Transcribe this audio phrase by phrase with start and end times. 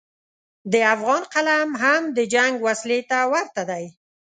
[0.71, 3.85] د افغان قلم هم د جنګ وسلې ته ورته دی.